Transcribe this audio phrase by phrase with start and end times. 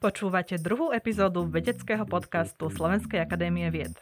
[0.00, 3.96] Počúvate druhú epizódu vedeckého podcastu Slovenskej akadémie vied.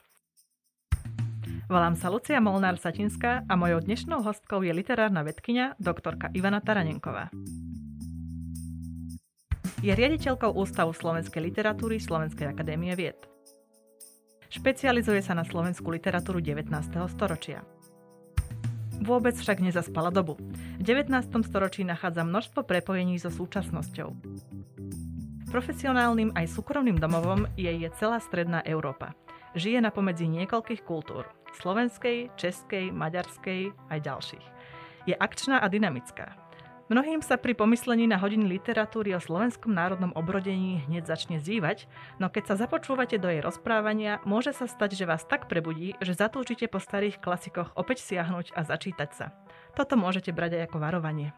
[1.71, 7.31] Volám sa Lucia Molnár-Satinská a mojou dnešnou hostkou je literárna vedkynia doktorka Ivana Taranenková.
[9.83, 13.19] Je riaditeľkou Ústavu slovenskej literatúry Slovenskej akadémie vied.
[14.53, 16.69] Špecializuje sa na slovenskú literatúru 19.
[17.09, 17.65] storočia.
[19.03, 20.39] Vôbec však nezaspala dobu.
[20.79, 21.11] V 19.
[21.43, 24.15] storočí nachádza množstvo prepojení so súčasnosťou.
[25.51, 29.13] Profesionálnym aj súkromným domovom je je celá stredná Európa.
[29.59, 31.27] Žije na pomedzi niekoľkých kultúr.
[31.59, 34.47] Slovenskej, českej, maďarskej aj ďalších.
[35.11, 36.42] Je akčná a dynamická.
[36.93, 41.89] Mnohým sa pri pomyslení na hodiny literatúry o slovenskom národnom obrodení hneď začne zývať,
[42.21, 46.13] no keď sa započúvate do jej rozprávania, môže sa stať, že vás tak prebudí, že
[46.13, 49.33] zatúžite po starých klasikoch opäť siahnuť a začítať sa.
[49.73, 51.33] Toto môžete brať aj ako varovanie.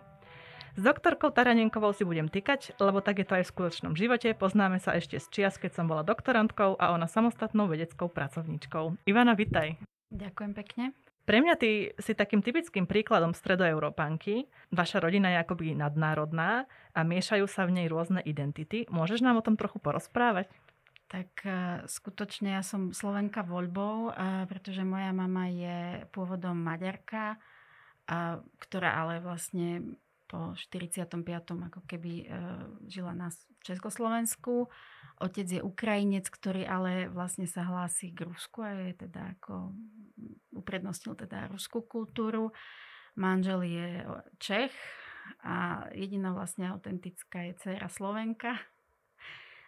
[0.74, 4.34] S doktorkou Taranenkovou si budem tykať, lebo tak je to aj v skutočnom živote.
[4.34, 9.06] Poznáme sa ešte z čias, keď som bola doktorantkou a ona samostatnou vedeckou pracovníčkou.
[9.06, 9.78] Ivana, vitaj.
[10.10, 10.98] Ďakujem pekne.
[11.24, 14.44] Pre mňa ty si takým typickým príkladom stredoeurópanky.
[14.68, 18.84] Vaša rodina je akoby nadnárodná a miešajú sa v nej rôzne identity.
[18.92, 20.52] Môžeš nám o tom trochu porozprávať?
[21.08, 28.40] Tak uh, skutočne ja som Slovenka voľbou, uh, pretože moja mama je pôvodom Maďarka, uh,
[28.60, 29.96] ktorá ale vlastne
[30.34, 31.22] po 45.
[31.46, 32.26] ako keby e,
[32.88, 33.28] žila na
[33.62, 34.66] Československu.
[35.22, 39.70] Otec je Ukrajinec, ktorý ale vlastne sa hlási k Rusku a je teda ako
[40.54, 42.50] uprednostnil teda ruskú kultúru.
[43.14, 43.88] Manžel je
[44.42, 44.74] Čech
[45.46, 48.58] a jediná vlastne autentická je dcera Slovenka.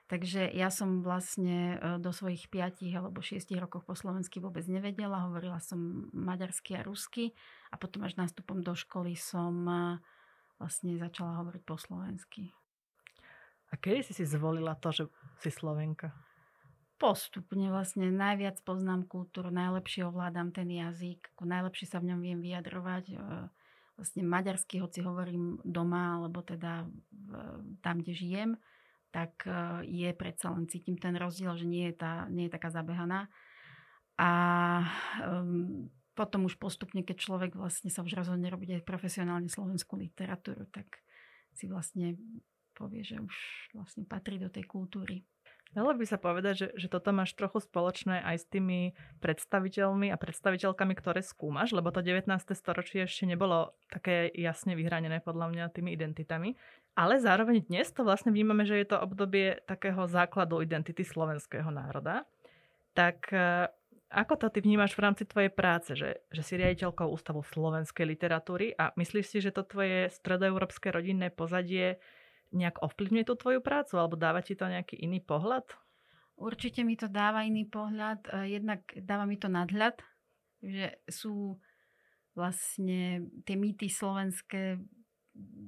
[0.06, 5.27] Takže ja som vlastne e, do svojich 5 alebo 6 rokov po slovensky vôbec nevedela.
[5.27, 7.34] Hovorila som maďarsky a rusky
[7.70, 9.98] a potom až nástupom do školy som e,
[10.62, 12.55] vlastne začala hovoriť po slovensky.
[13.70, 15.05] A kedy si si zvolila to, že
[15.42, 16.14] si Slovenka?
[16.97, 23.04] Postupne vlastne najviac poznám kultúru, najlepšie ovládam ten jazyk, najlepšie sa v ňom viem vyjadrovať.
[23.12, 23.16] E,
[24.00, 26.88] vlastne maďarsky, hoci hovorím doma, alebo teda
[27.84, 28.50] tam, kde žijem,
[29.12, 32.72] tak e, je predsa len cítim ten rozdiel, že nie je, tá, nie je taká
[32.72, 33.28] zabehaná.
[34.16, 34.31] A
[35.21, 40.65] um, potom už postupne, keď človek vlastne sa už rozhodne robiť aj profesionálne slovenskú literatúru,
[40.72, 41.04] tak
[41.53, 42.16] si vlastne
[42.76, 43.34] povie, že už
[43.72, 45.25] vlastne patrí do tej kultúry.
[45.75, 50.16] Dalo by sa povedať, že, že toto máš trochu spoločné aj s tými predstaviteľmi a
[50.16, 52.31] predstaviteľkami, ktoré skúmaš, lebo to 19.
[52.54, 56.54] storočie ešte nebolo také jasne vyhranené podľa mňa tými identitami.
[56.97, 62.25] Ale zároveň dnes to vlastne vnímame, že je to obdobie takého základu identity slovenského národa.
[62.97, 63.28] Tak
[64.09, 68.72] ako to ty vnímaš v rámci tvojej práce, že, že si riaditeľkou Ústavu slovenskej literatúry
[68.78, 71.98] a myslíš si, že to tvoje stredoeurópske rodinné pozadie
[72.55, 75.67] nejak ovplyvňuje tú tvoju prácu alebo dáva ti to nejaký iný pohľad?
[76.37, 78.29] Určite mi to dáva iný pohľad.
[78.29, 79.97] E, jednak dáva mi to nadhľad,
[80.61, 81.57] že sú
[82.37, 84.77] vlastne tie mýty slovenské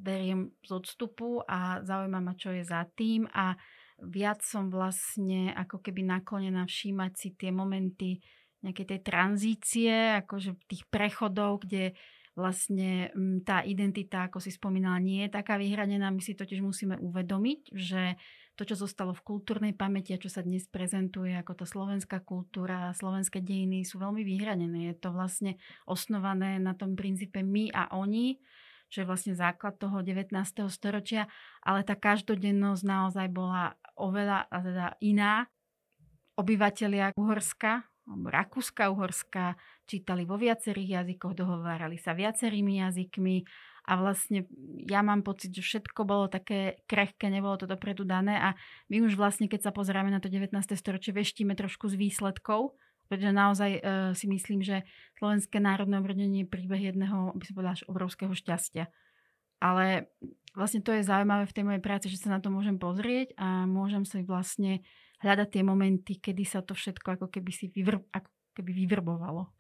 [0.05, 3.57] beriem z odstupu a zaujíma ma, čo je za tým a
[4.05, 8.21] viac som vlastne ako keby naklonená všímať si tie momenty
[8.63, 11.95] nejakej tej tranzície, akože tých prechodov, kde
[12.39, 16.15] vlastne mm, tá identita, ako si spomínala, nie je taká vyhranená.
[16.15, 18.15] My si totiž musíme uvedomiť, že
[18.55, 22.91] to, čo zostalo v kultúrnej pamäti a čo sa dnes prezentuje ako tá slovenská kultúra,
[22.91, 24.91] slovenské dejiny sú veľmi vyhranené.
[24.91, 28.39] Je to vlastne osnované na tom princípe my a oni,
[28.91, 30.35] čo je vlastne základ toho 19.
[30.75, 31.31] storočia,
[31.63, 35.47] ale tá každodennosť naozaj bola oveľa teda iná.
[36.35, 39.55] Obyvatelia Uhorska, Rakúska, Uhorska
[39.89, 43.49] čítali vo viacerých jazykoch, dohovárali sa viacerými jazykmi
[43.89, 44.45] a vlastne
[44.85, 48.53] ja mám pocit, že všetko bolo také krehké, nebolo to dopredu dané a
[48.93, 50.53] my už vlastne, keď sa pozeráme na to 19.
[50.77, 52.77] storočie, veštíme trošku z výsledkov,
[53.09, 53.81] pretože naozaj uh,
[54.13, 54.85] si myslím, že
[55.17, 58.93] Slovenské národné obrodenie je príbeh jedného, by som povedala, až obrovského šťastia.
[59.59, 60.13] Ale
[60.53, 63.65] vlastne to je zaujímavé v tej mojej práci, že sa na to môžem pozrieť a
[63.65, 64.85] môžem si vlastne
[65.25, 69.51] hľadať tie momenty, kedy sa to všetko ako keby si vyvr- ako keby vyvrbovalo.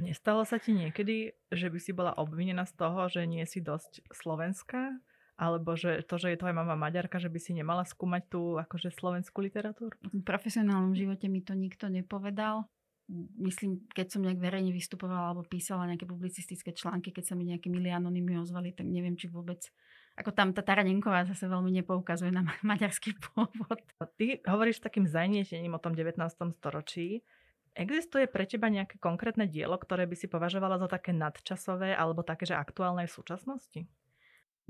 [0.00, 4.06] Nestalo sa ti niekedy, že by si bola obvinená z toho, že nie si dosť
[4.14, 4.98] slovenská?
[5.38, 8.90] Alebo že to, že je tvoja mama Maďarka, že by si nemala skúmať tú akože
[8.90, 9.94] slovenskú literatúru?
[10.02, 12.66] V profesionálnom živote mi to nikto nepovedal.
[13.38, 17.70] Myslím, keď som nejak verejne vystupovala alebo písala nejaké publicistické články, keď sa mi nejaké
[17.70, 19.62] milí anonymy ozvali, tak neviem, či vôbec
[20.18, 23.78] ako tam tá Taranenková zase veľmi nepoukazuje na maďarský pôvod.
[24.18, 26.18] Ty hovoríš takým zanietením o tom 19.
[26.58, 27.22] storočí.
[27.78, 32.42] Existuje pre teba nejaké konkrétne dielo, ktoré by si považovala za také nadčasové alebo také,
[32.42, 33.86] že aktuálne v súčasnosti?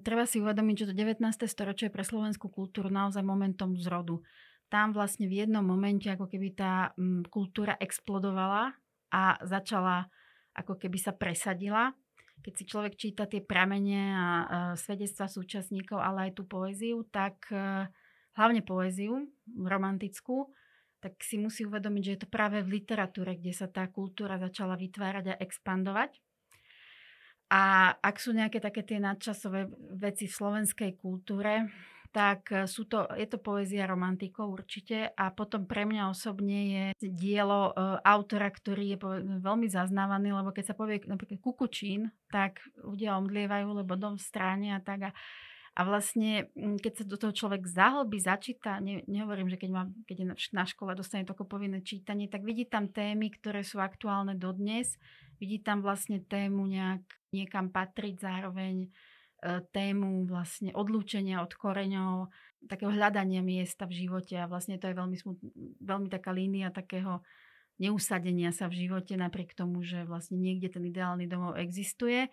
[0.05, 1.25] Treba si uvedomiť, že to 19.
[1.49, 4.21] storočie je pre slovenskú kultúru naozaj momentom zrodu.
[4.69, 8.77] Tam vlastne v jednom momente ako keby tá mm, kultúra explodovala
[9.09, 10.05] a začala
[10.53, 11.97] ako keby sa presadila.
[12.45, 14.29] Keď si človek číta tie pramene a
[14.77, 17.89] svedectva súčasníkov, ale aj tú poéziu, tak e,
[18.39, 19.27] hlavne poéziu
[19.59, 20.53] romantickú,
[20.99, 24.75] tak si musí uvedomiť, že je to práve v literatúre, kde sa tá kultúra začala
[24.75, 26.19] vytvárať a expandovať.
[27.49, 31.73] A ak sú nejaké také tie nadčasové veci v slovenskej kultúre,
[32.13, 36.85] tak e, sú to, je to poézia romantikov určite a potom pre mňa osobne je
[37.09, 37.73] dielo e,
[38.05, 38.99] autora, ktorý je
[39.41, 44.77] veľmi zaznávaný, lebo keď sa povie napríklad Kukučín, tak ľudia omdlievajú, lebo dom v stráne
[44.77, 45.17] a tak a
[45.79, 49.87] a vlastne, mm, keď sa do toho človek zahlbí, začíta, ne, nehovorím, že keď, má,
[50.11, 54.35] keď je na škole dostane to povinné čítanie, tak vidí tam témy, ktoré sú aktuálne
[54.35, 54.99] dodnes.
[55.39, 58.89] Vidí tam vlastne tému nejak niekam patriť zároveň e,
[59.71, 62.27] tému vlastne odlúčenia od koreňov,
[62.67, 65.39] takého hľadania miesta v živote a vlastne to je veľmi, smut,
[65.79, 67.23] veľmi taká línia takého
[67.79, 72.27] neusadenia sa v živote napriek tomu, že vlastne niekde ten ideálny domov existuje.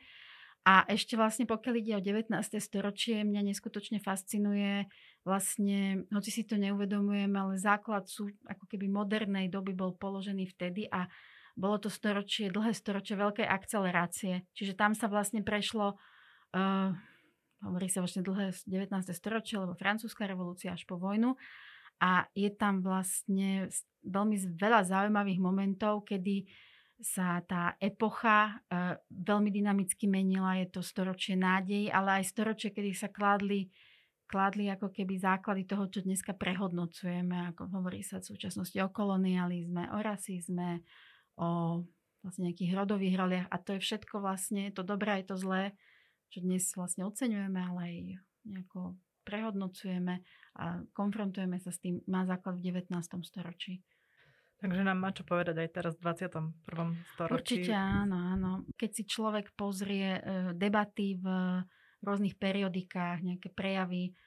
[0.66, 2.34] A ešte vlastne pokiaľ ide o 19.
[2.58, 4.90] storočie, mňa neskutočne fascinuje
[5.22, 10.90] vlastne, hoci si to neuvedomujem, ale základ sú ako keby modernej doby bol položený vtedy
[10.90, 11.06] a
[11.54, 14.50] bolo to storočie, dlhé storočie veľkej akcelerácie.
[14.58, 15.96] Čiže tam sa vlastne prešlo,
[16.58, 16.90] uh,
[17.64, 18.90] hovorí sa vlastne dlhé 19.
[19.14, 21.38] storočie, lebo francúzska revolúcia až po vojnu.
[22.02, 23.72] A je tam vlastne
[24.04, 26.44] veľmi veľa zaujímavých momentov, kedy
[27.00, 30.56] sa tá epocha e, veľmi dynamicky menila.
[30.56, 33.68] Je to storočie nádej, ale aj storočie, kedy sa kládli,
[34.32, 39.92] kládli ako keby základy toho, čo dneska prehodnocujeme, ako hovorí sa v súčasnosti o kolonializme,
[39.92, 40.82] o rasizme,
[41.36, 41.84] o
[42.26, 45.78] vlastne nejakých rodových roliach a to je všetko vlastne, to dobré aj to zlé,
[46.34, 47.96] čo dnes vlastne oceňujeme, ale aj
[48.50, 50.26] nejako prehodnocujeme
[50.58, 52.94] a konfrontujeme sa s tým, má základ v 19.
[53.26, 53.86] storočí.
[54.66, 57.06] Takže nám má čo povedať aj teraz v 21.
[57.14, 57.62] storočí.
[57.62, 58.52] Určite áno, áno.
[58.74, 60.22] Keď si človek pozrie e,
[60.58, 61.26] debaty v
[62.02, 64.18] rôznych periodikách, nejaké prejavy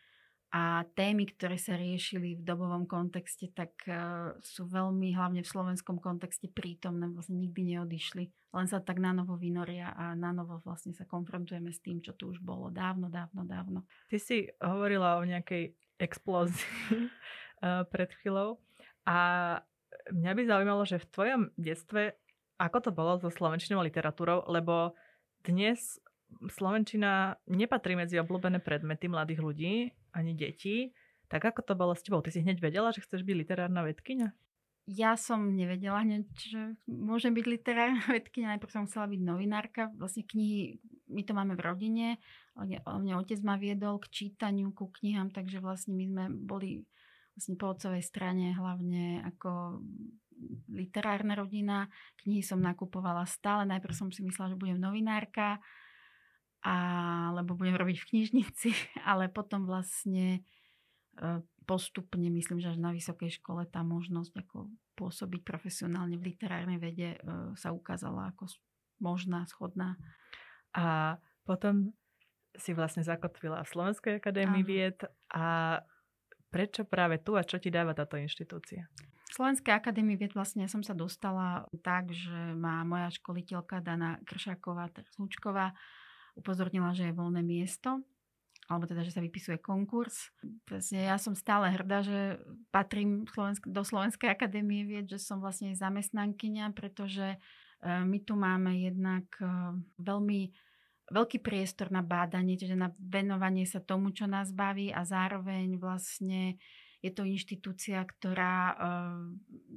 [0.54, 3.98] a témy, ktoré sa riešili v dobovom kontexte, tak e,
[4.46, 8.30] sú veľmi, hlavne v slovenskom kontexte prítomné, vlastne nikdy neodišli.
[8.54, 12.14] Len sa tak na novo vynoria a na novo vlastne sa konfrontujeme s tým, čo
[12.14, 13.90] tu už bolo dávno, dávno, dávno.
[14.06, 16.62] Ty si hovorila o nejakej explózii
[17.66, 18.62] e, pred chvíľou
[19.02, 19.18] a
[20.12, 22.16] mňa by zaujímalo, že v tvojom detstve,
[22.58, 24.96] ako to bolo so slovenčinou literatúrou, lebo
[25.46, 26.00] dnes
[26.50, 29.74] slovenčina nepatrí medzi obľúbené predmety mladých ľudí,
[30.12, 30.92] ani detí.
[31.28, 32.24] Tak ako to bolo s tebou?
[32.24, 34.32] Ty si hneď vedela, že chceš byť literárna vedkynia?
[34.88, 38.56] Ja som nevedela hneď, že môžem byť literárna vedkynia.
[38.56, 39.92] Najprv som chcela byť novinárka.
[40.00, 40.80] Vlastne knihy,
[41.12, 42.06] my to máme v rodine.
[42.56, 46.88] Mňa otec ma viedol k čítaniu, ku knihám, takže vlastne my sme boli
[47.38, 49.78] vlastne po otcovej strane hlavne ako
[50.74, 51.86] literárna rodina.
[52.18, 53.62] Knihy som nakupovala stále.
[53.62, 55.62] Najprv som si myslela, že budem novinárka,
[56.66, 56.74] a,
[57.38, 58.70] lebo budem robiť v knižnici,
[59.10, 60.42] ale potom vlastne
[61.14, 64.66] e, postupne, myslím, že až na vysokej škole tá možnosť ako
[64.98, 67.18] pôsobiť profesionálne v literárnej vede e,
[67.54, 68.50] sa ukázala ako
[68.98, 69.94] možná, schodná.
[70.74, 71.94] A potom
[72.58, 74.98] si vlastne zakotvila v Slovenskej akadémii vied
[75.30, 75.78] a
[76.48, 78.88] Prečo práve tu a čo ti dáva táto inštitúcia?
[79.28, 85.76] Slovenskej akadémii vied vlastne som sa dostala tak, že má moja školiteľka Dana Kršáková, Slučková,
[86.32, 88.00] upozornila, že je voľné miesto
[88.68, 90.28] alebo teda, že sa vypisuje konkurs.
[90.68, 92.36] Vlastne ja som stále hrdá, že
[92.68, 93.24] patrím
[93.64, 97.38] do Slovenskej akadémie vied, že som vlastne zamestnankyňa, pretože e,
[98.04, 99.48] my tu máme jednak e,
[100.04, 100.52] veľmi
[101.08, 106.60] veľký priestor na bádanie, čiže na venovanie sa tomu, čo nás baví a zároveň vlastne
[106.98, 109.22] je to inštitúcia, ktorá uh,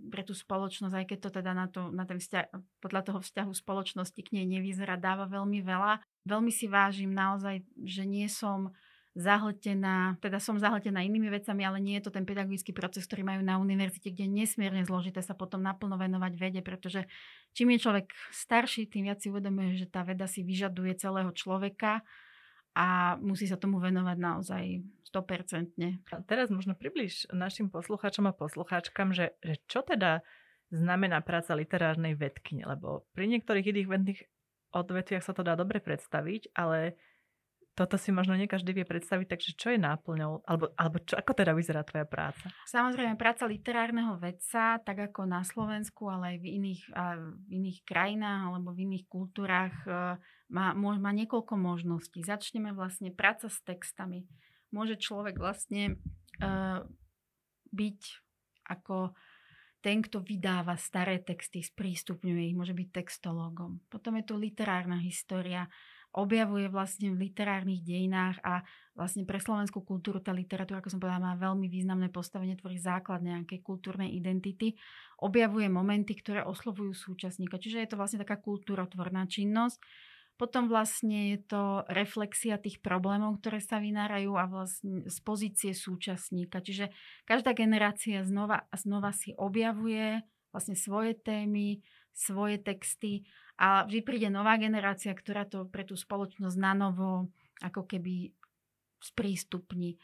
[0.10, 2.50] pre tú spoločnosť, aj keď to teda na, to, na ten vzťah,
[2.82, 6.02] podľa toho vzťahu spoločnosti k nej nevyzerá, dáva veľmi veľa.
[6.26, 8.74] Veľmi si vážim naozaj, že nie som
[9.12, 13.42] zahltená, teda som zahltená inými vecami, ale nie je to ten pedagogický proces, ktorý majú
[13.44, 17.04] na univerzite, kde je nesmierne zložité sa potom naplno venovať vede, pretože
[17.52, 22.08] čím je človek starší, tým viac si uvedomuje, že tá veda si vyžaduje celého človeka
[22.72, 24.64] a musí sa tomu venovať naozaj
[25.12, 26.16] 100%.
[26.16, 30.24] A teraz možno približ našim poslucháčom a poslucháčkam, že, že čo teda
[30.72, 34.20] znamená práca literárnej vedkyne, lebo pri niektorých iných vedných
[34.72, 36.96] odvetviach sa to dá dobre predstaviť, ale
[37.72, 41.32] toto si možno nie každý vie predstaviť, takže čo je náplňou, alebo, alebo čo, ako
[41.32, 42.52] teda vyzerá tvoja práca?
[42.68, 48.42] Samozrejme, práca literárneho vedca, tak ako na Slovensku, ale aj v iných, v iných krajinách
[48.52, 50.20] alebo v iných kultúrach, e,
[50.52, 52.20] má, má niekoľko možností.
[52.28, 54.28] Začneme vlastne práca s textami.
[54.72, 56.00] Môže človek vlastne
[56.40, 56.84] uh,
[57.76, 58.02] byť
[58.68, 59.16] ako
[59.82, 63.82] ten, kto vydáva staré texty, sprístupňuje ich, môže byť textológom.
[63.90, 65.66] Potom je tu literárna história,
[66.12, 71.32] objavuje vlastne v literárnych dejinách a vlastne pre slovenskú kultúru tá literatúra, ako som povedala,
[71.32, 74.76] má veľmi významné postavenie, tvorí základ nejakej kultúrnej identity.
[75.24, 77.56] Objavuje momenty, ktoré oslovujú súčasníka.
[77.56, 79.80] Čiže je to vlastne taká kultúrotvorná činnosť.
[80.36, 86.66] Potom vlastne je to reflexia tých problémov, ktoré sa vynárajú a vlastne z pozície súčasníka.
[86.66, 86.90] Čiže
[87.30, 91.80] každá generácia znova a znova si objavuje vlastne svoje témy,
[92.12, 93.26] svoje texty
[93.58, 98.34] a vždy príde nová generácia, ktorá to pre tú spoločnosť na novo ako keby
[99.02, 99.98] sprístupní.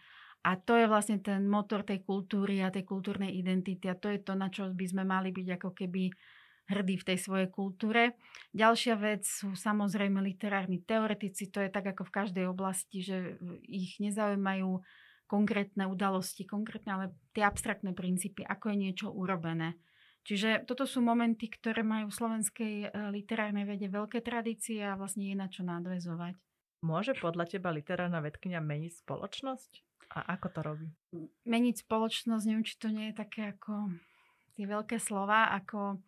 [0.45, 4.21] A to je vlastne ten motor tej kultúry a tej kultúrnej identity a to je
[4.23, 6.07] to, na čo by sme mali byť ako keby
[6.67, 8.19] hrdí v tej svojej kultúre.
[8.51, 13.99] Ďalšia vec sú samozrejme literárni teoretici, to je tak ako v každej oblasti, že ich
[14.03, 14.83] nezaujímajú
[15.27, 19.75] konkrétne udalosti, konkrétne, ale tie abstraktné princípy, ako je niečo urobené.
[20.27, 25.23] Čiže toto sú momenty, ktoré majú v slovenskej e, literárnej vede veľké tradície a vlastne
[25.31, 26.35] je na čo nadvezovať.
[26.83, 29.71] Môže podľa teba literárna vedkynia meniť spoločnosť?
[30.19, 30.87] A ako to robí?
[31.47, 33.95] Meniť spoločnosť, neviem, či to nie je také ako
[34.59, 36.03] tie veľké slova, ako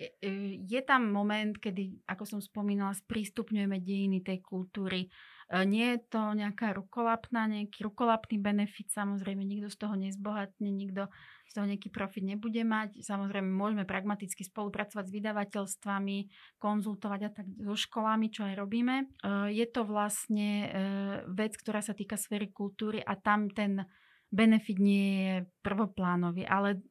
[0.00, 0.30] E, e,
[0.64, 5.12] je tam moment, kedy, ako som spomínala, sprístupňujeme dejiny tej kultúry.
[5.50, 11.10] E, nie je to nejaká rukolapná, nejaký rukolapný benefit, samozrejme, nikto z toho nezbohatne, nikto
[11.50, 13.02] z toho nejaký profit nebude mať.
[13.02, 16.18] Samozrejme, môžeme pragmaticky spolupracovať s vydavateľstvami,
[16.62, 19.10] konzultovať a tak so školami, čo aj robíme.
[19.50, 20.70] Je to vlastne
[21.26, 23.82] vec, ktorá sa týka sféry kultúry a tam ten
[24.30, 25.34] benefit nie je
[25.66, 26.86] prvoplánový, ale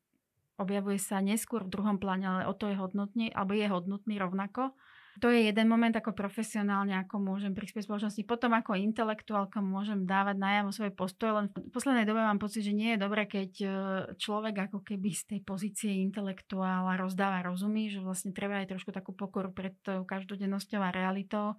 [0.59, 4.75] objavuje sa neskôr v druhom pláne, ale o to je hodnotný, alebo je hodnotný rovnako.
[5.19, 8.21] To je jeden moment ako profesionálne, ako môžem prispieť spoločnosti.
[8.29, 12.77] Potom ako intelektuálka môžem dávať najavo svoje postoje, len v poslednej dobe mám pocit, že
[12.77, 13.67] nie je dobré, keď e,
[14.15, 19.11] človek ako keby z tej pozície intelektuála rozdáva rozumy, že vlastne treba aj trošku takú
[19.11, 21.57] pokoru pred každodennosťou a realitou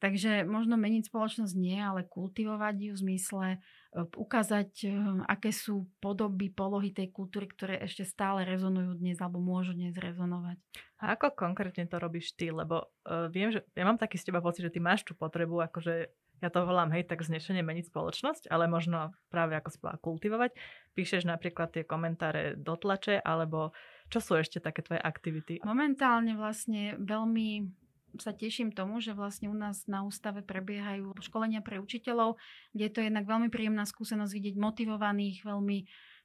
[0.00, 3.58] Takže možno meniť spoločnosť nie, ale kultivovať ju v zmysle e,
[4.00, 4.96] ukázať, e,
[5.28, 10.56] aké sú podoby, polohy tej kultúry, ktoré ešte stále rezonujú dnes alebo môžu dnes rezonovať.
[11.04, 12.52] A ako konkrétne to robíš ty?
[12.52, 15.64] Lebo uh, viem, že ja mám taký z teba pocit, že ty máš tú potrebu,
[15.64, 20.50] akože ja to volám, hej, tak znešenie meniť spoločnosť, ale možno práve ako povedala, kultivovať.
[20.96, 23.76] Píšeš napríklad tie komentáre do tlače, alebo
[24.08, 25.60] čo sú ešte také tvoje aktivity?
[25.60, 27.68] Momentálne vlastne veľmi
[28.18, 32.40] sa teším tomu, že vlastne u nás na ústave prebiehajú školenia pre učiteľov,
[32.74, 35.78] kde je to jednak veľmi príjemná skúsenosť vidieť motivovaných, veľmi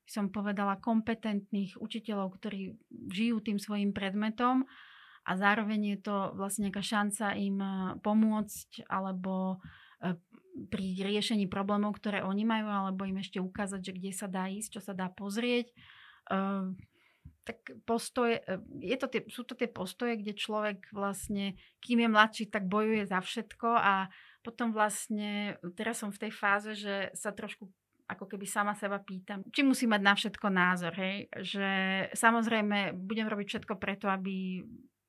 [0.06, 2.78] som povedala kompetentných učiteľov, ktorí
[3.10, 4.70] žijú tým svojim predmetom
[5.26, 9.58] a zároveň je to vlastne nejaká šanca im eh, pomôcť alebo
[10.06, 10.14] eh,
[10.56, 14.80] pri riešení problémov, ktoré oni majú, alebo im ešte ukázať, že kde sa dá ísť,
[14.80, 15.68] čo sa dá pozrieť.
[17.46, 22.10] Tak postoje, e, je to tie, sú to tie postoje, kde človek vlastne, kým je
[22.10, 24.10] mladší, tak bojuje za všetko a
[24.42, 27.70] potom vlastne, teraz som v tej fáze, že sa trošku
[28.06, 31.26] ako keby sama seba pýtam, či musí mať na všetko názor, hej?
[31.34, 31.70] Že
[32.14, 34.62] samozrejme budem robiť všetko preto, aby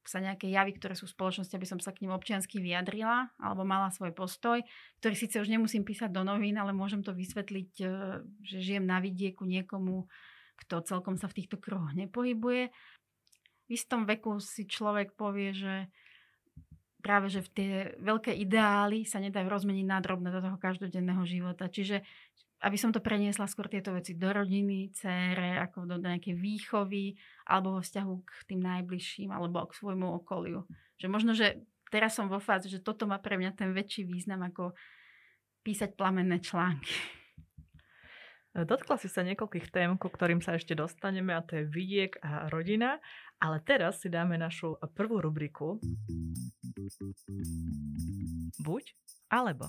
[0.09, 3.67] sa nejaké javy, ktoré sú v spoločnosti, aby som sa k ním občiansky vyjadrila alebo
[3.67, 4.63] mala svoj postoj,
[5.03, 7.87] ktorý síce už nemusím písať do novín, ale môžem to vysvetliť, e,
[8.47, 10.07] že žijem na vidieku niekomu,
[10.65, 12.73] kto celkom sa v týchto kruhoch nepohybuje.
[13.67, 15.91] V istom veku si človek povie, že
[17.03, 17.73] práve že v tie
[18.03, 21.71] veľké ideály sa nedajú rozmeniť na drobné do toho každodenného života.
[21.71, 22.03] Čiže
[22.65, 27.13] aby som to preniesla skôr tieto veci do rodiny, cére, ako do nejakej výchovy,
[27.45, 30.65] alebo vo vzťahu k tým najbližším, alebo k svojmu okoliu.
[30.97, 31.61] Že možno, že
[31.93, 34.73] teraz som vo fáze, že toto má pre mňa ten väčší význam, ako
[35.63, 36.97] písať plamenné články.
[38.57, 42.49] Dotkla si sa niekoľkých tém, ku ktorým sa ešte dostaneme, a to je vidiek a
[42.49, 43.05] rodina.
[43.37, 45.77] Ale teraz si dáme našu prvú rubriku.
[48.65, 48.97] Buď
[49.29, 49.69] alebo.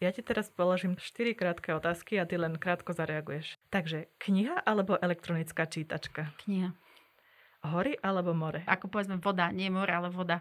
[0.00, 3.56] Ja ti teraz položím 4 krátke otázky a ty len krátko zareaguješ.
[3.72, 6.32] Takže kniha alebo elektronická čítačka?
[6.44, 6.76] Kniha.
[7.64, 8.64] Hory alebo more?
[8.64, 10.40] Ako povedzme voda, nie more, ale voda.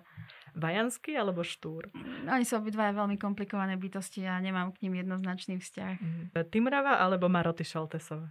[0.56, 1.90] Vajanský alebo Štúr?
[2.26, 5.96] Oni sú obidva veľmi komplikované bytosti a nemám k ním jednoznačný vzťah.
[6.00, 6.24] Mm.
[6.50, 8.30] Timrava alebo Maroty Šoltesové?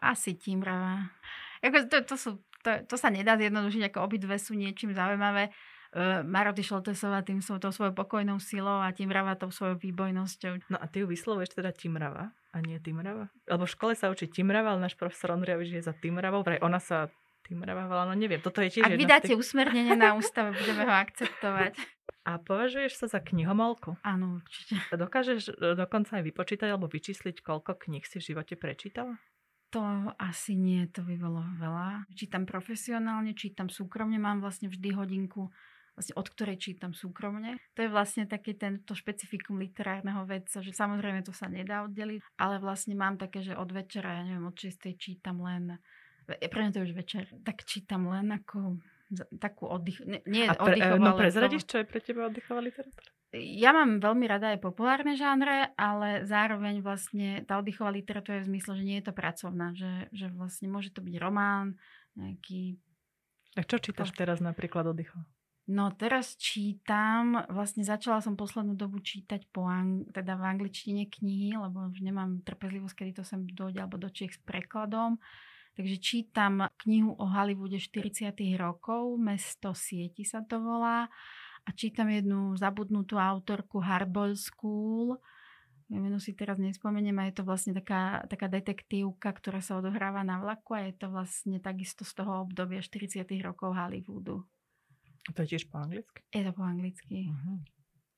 [0.00, 1.12] Asi Timrava.
[1.60, 2.30] Jako to, to, sú,
[2.64, 5.52] to, to sa nedá zjednodušiť, ako obidve sú niečím zaujímavé.
[5.92, 10.72] uh, Maroty Šoltesová tým svoj, tou svojou pokojnou silou a Timrava tou svojou výbojnosťou.
[10.72, 13.28] No a ty ju vyslovuješ teda Timrava a nie Timrava?
[13.46, 16.80] Lebo v škole sa učí Timrava, ale náš profesor Ondriavič je za Timravou, vraj ona
[16.80, 17.10] sa
[17.50, 19.40] Volá, no neviem, toto je tiež Ak vydáte tých...
[19.40, 21.74] usmernenie na ústave, budeme ho akceptovať.
[22.28, 23.96] A považuješ sa za knihomolku?
[24.04, 24.76] Áno, určite.
[24.92, 29.16] Dokážeš e, dokonca aj vypočítať alebo vyčísliť, koľko kníh si v živote prečítala?
[29.70, 29.80] To
[30.18, 32.10] asi nie, to by bolo veľa.
[32.12, 35.48] Čítam profesionálne, čítam súkromne, mám vlastne vždy hodinku,
[35.94, 37.56] vlastne od ktorej čítam súkromne.
[37.78, 42.58] To je vlastne také tento špecifikum literárneho vedca, že samozrejme to sa nedá oddeliť, ale
[42.58, 44.96] vlastne mám také, že od večera, ja neviem, od 6.
[44.98, 45.78] čítam len,
[46.38, 48.78] pre mňa to už večer, tak čítam len ako
[49.42, 53.10] takú oddych, nie, nie A pre, no prezradíš, čo je pre teba oddychová literatúra?
[53.34, 58.50] ja mám veľmi rada aj populárne žánre, ale zároveň vlastne tá oddychová literatúra je v
[58.58, 61.78] zmysle, že nie je to pracovná, že, že vlastne môže to byť román,
[62.18, 62.82] nejaký...
[63.54, 65.22] A čo čítaš teraz napríklad oddychov?
[65.70, 71.54] No teraz čítam, vlastne začala som poslednú dobu čítať po ang- teda v angličtine knihy,
[71.54, 75.22] lebo už nemám trpezlivosť, kedy to sem dojde, alebo do Čiech s prekladom.
[75.74, 78.34] Takže čítam knihu o Hollywoode 40.
[78.58, 81.06] rokov, Mesto sieti sa to volá
[81.64, 85.16] a čítam jednu zabudnutú autorku Harbol School.
[85.90, 90.38] Meno si teraz nespomeniem a je to vlastne taká, taká detektívka, ktorá sa odohráva na
[90.38, 94.46] vlaku a je to vlastne takisto z toho obdobia 40 rokov Hollywoodu.
[95.34, 96.22] To je tiež po anglicky?
[96.30, 97.26] Je to po anglicky.
[97.26, 97.58] Uh-huh.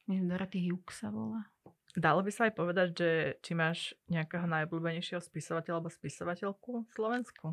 [0.04, 1.49] Myslím, Dorothy Hughes sa volá.
[1.92, 3.11] Dalo by sa aj povedať, že
[3.44, 7.46] či máš nejakého najobľúbenejšieho spisovateľa alebo spisovateľku v Slovensku?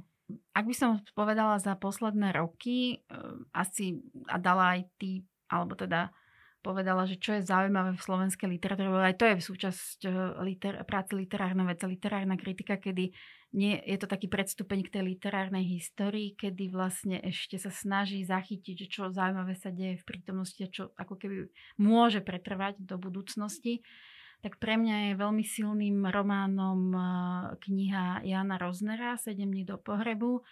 [0.55, 4.00] Ak by som povedala za posledné roky, eh, asi
[4.31, 6.13] a dala aj ty alebo teda
[6.60, 10.74] povedala, že čo je zaujímavé v slovenskej literatúre, aj to je v súčasť eh, liter,
[10.88, 13.12] práce literárna vec, literárna kritika, kedy
[13.50, 18.86] nie, je to taký predstupeň k tej literárnej histórii, kedy vlastne ešte sa snaží zachytiť,
[18.86, 21.50] že čo zaujímavé sa deje v prítomnosti a čo ako keby
[21.81, 23.81] môže pretrvať do budúcnosti.
[24.39, 27.03] Tak pre mňa je veľmi silným románom eh,
[27.60, 30.43] kniha Jana Roznera Sedem dní do pohrebu,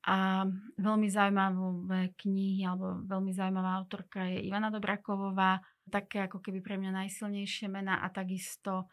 [0.00, 0.48] a
[0.80, 5.60] veľmi zaujímavé knihy, alebo veľmi zaujímavá autorka je Ivana Dobrakovová,
[5.92, 8.88] také ako keby pre mňa najsilnejšie mená a takisto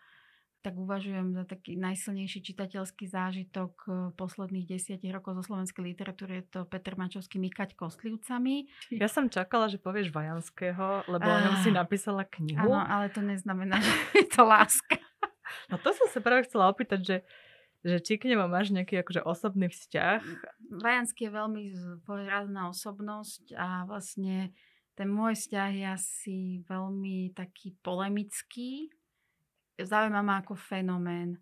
[0.67, 6.43] tak uvažujem za taký najsilnejší čitateľský zážitok eh, posledných desiatich rokov zo slovenskej literatúry.
[6.43, 8.67] Je to Peter Mačovský Mykať kostlivcami.
[8.91, 12.67] Ja som čakala, že povieš Vajanského, lebo o ňom si napísala knihu.
[12.67, 14.99] Áno, ale to neznamená, že je to láska.
[15.71, 17.17] No to som sa práve chcela opýtať, že
[17.85, 20.19] že či k nemu máš nejaký akože osobný vzťah?
[20.83, 21.63] Vajanský je veľmi
[22.03, 24.51] svojrázná osobnosť a vlastne
[24.97, 28.89] ten môj vzťah je asi veľmi taký polemický.
[29.77, 31.37] Zaujíma ma ako fenomén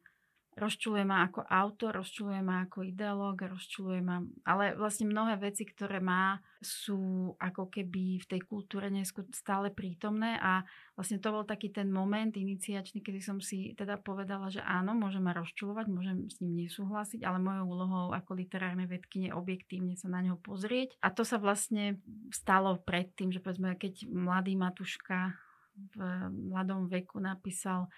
[0.55, 4.23] rozčuluje ma ako autor, rozčuluje ma ako ideológ, rozčuluje ma...
[4.47, 8.87] Ale vlastne mnohé veci, ktoré má, sú ako keby v tej kultúre
[9.35, 10.63] stále prítomné a
[10.95, 15.27] vlastne to bol taký ten moment iniciačný, kedy som si teda povedala, že áno, môžem
[15.27, 20.07] ma rozčulovať, môžem s ním nesúhlasiť, ale mojou úlohou ako literárne vedky je objektívne sa
[20.07, 20.95] na neho pozrieť.
[21.03, 21.99] A to sa vlastne
[22.31, 25.35] stalo predtým, že povedzme, keď mladý Matuška
[25.75, 27.91] v mladom veku napísal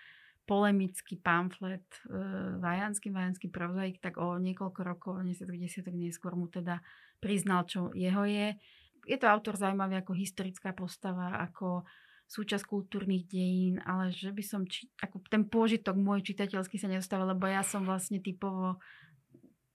[0.48, 2.16] polemický pamflet e,
[2.64, 6.80] Vajanský, Vajanský prozaik, tak o niekoľko rokov, niekoľko desiatok neskôr mu teda
[7.20, 8.56] priznal, čo jeho je.
[9.04, 11.84] Je to autor zaujímavý ako historická postava, ako
[12.28, 17.36] súčasť kultúrnych dejín, ale že by som, či, ako ten pôžitok môj čitateľský sa nedostával,
[17.36, 18.80] lebo ja som vlastne typovo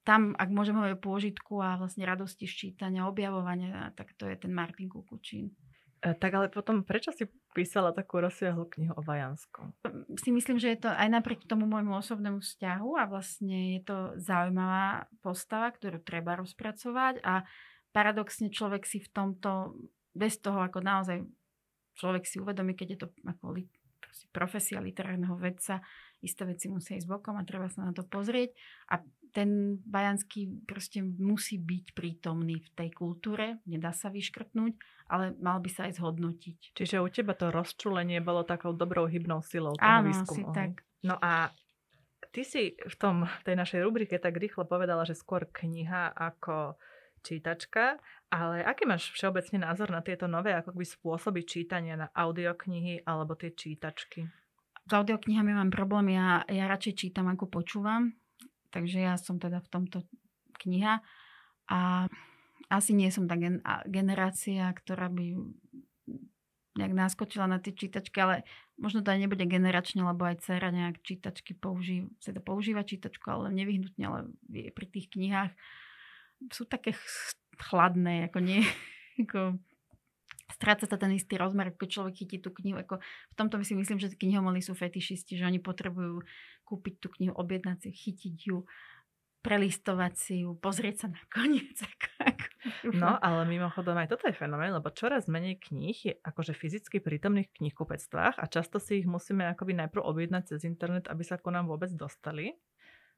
[0.02, 4.52] tam, ak môžem hovoriť o pôžitku a vlastne radosti ščítania, objavovania, tak to je ten
[4.52, 5.54] Martin Kukučín.
[6.02, 9.76] E, tak ale potom, prečo si písala takú rozsiahlu knihu o Vajanskom?
[10.16, 13.96] Si myslím, že je to aj napriek tomu môjmu osobnému vzťahu a vlastne je to
[14.18, 17.44] zaujímavá postava, ktorú treba rozpracovať a
[17.92, 19.76] paradoxne človek si v tomto,
[20.16, 21.22] bez toho ako naozaj
[22.00, 23.60] človek si uvedomí, keď je to ako
[24.32, 25.84] profesia literárneho vedca,
[26.24, 28.56] isté veci musia ísť bokom a treba sa na to pozrieť
[28.92, 29.00] a
[29.32, 34.72] ten Bajanský proste musí byť prítomný v tej kultúre, nedá sa vyškrtnúť,
[35.08, 36.76] ale mal by sa aj zhodnotiť.
[36.76, 40.52] Čiže u teba to rozčulenie bolo takou dobrou hybnou silou toho Áno, výskumu.
[40.52, 40.84] tak.
[41.00, 41.48] No a
[42.30, 46.76] ty si v tom, tej našej rubrike tak rýchlo povedala, že skôr kniha ako
[47.24, 47.96] čítačka,
[48.28, 53.32] ale aký máš všeobecne názor na tieto nové ako by spôsoby čítania na audioknihy alebo
[53.32, 54.28] tie čítačky?
[54.82, 58.10] S audioknihami mám problém, ja, ja radšej čítam ako počúvam
[58.72, 59.98] Takže ja som teda v tomto
[60.64, 61.04] kniha
[61.68, 62.08] a
[62.72, 65.36] asi nie som tá gen- generácia, ktorá by
[66.72, 68.48] nejak naskočila na tie čítačky, ale
[68.80, 73.28] možno to aj nebude generačne, lebo aj dcera nejak čítačky používa, sa to používa čítačku,
[73.28, 75.52] ale nevyhnutne, ale pri tých knihách
[76.48, 76.96] sú také
[77.60, 78.64] chladné, ako nie,
[79.22, 79.60] ako
[80.52, 82.80] stráca sa ten istý rozmer, ako človek chytí tú knihu.
[82.80, 86.24] Ako v tomto si myslím, že knihomolí sú fetišisti, že oni potrebujú
[86.62, 88.64] kúpiť tú knihu, objednať si, chytiť ju,
[89.42, 91.74] prelistovať si ju, pozrieť sa na koniec.
[93.02, 97.50] no, ale mimochodom aj toto je fenomén, lebo čoraz menej kníh je akože fyzicky prítomných
[97.50, 101.50] v knihkupectvách a často si ich musíme akoby najprv objednať cez internet, aby sa ku
[101.50, 102.54] nám vôbec dostali.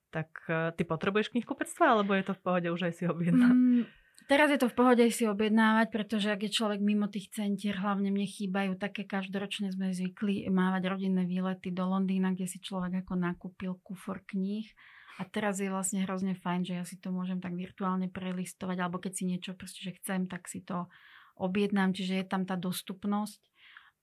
[0.09, 3.53] Tak uh, ty potrebuješ knihkupectva, alebo je to v pohode už aj si objednať?
[3.53, 3.85] Mm,
[4.29, 8.09] teraz je to v pohode si objednávať, pretože ak je človek mimo tých centier, hlavne
[8.09, 13.15] mne chýbajú také každoročne sme zvykli mávať rodinné výlety do Londýna, kde si človek ako
[13.17, 14.67] nakúpil kufor kníh
[15.15, 18.99] a teraz je vlastne hrozne fajn, že ja si to môžem tak virtuálne prelistovať, alebo
[18.99, 20.91] keď si niečo proste, že chcem, tak si to
[21.39, 23.39] objednám, čiže je tam tá dostupnosť.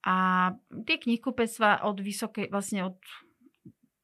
[0.08, 0.16] A
[0.88, 2.98] tie knihkupectva od vysokej, vlastne od,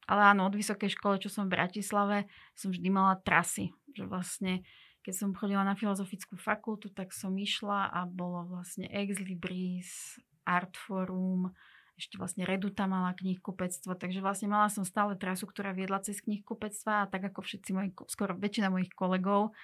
[0.06, 2.18] ale áno, od vysokej školy, čo som v Bratislave,
[2.54, 3.72] som vždy mala trasy.
[3.96, 4.68] Že vlastne,
[5.08, 10.76] keď som chodila na filozofickú fakultu, tak som išla a bolo vlastne Ex Libris, Art
[10.76, 11.56] Forum,
[11.96, 17.08] ešte vlastne Reduta mala knihkupectvo, takže vlastne mala som stále trasu, ktorá viedla cez knihkupectva
[17.08, 19.56] a tak ako všetci moji, skoro väčšina mojich kolegov,